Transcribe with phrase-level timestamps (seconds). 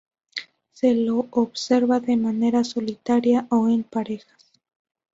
[0.71, 4.51] Se lo observa de manera solitaria o en parejas.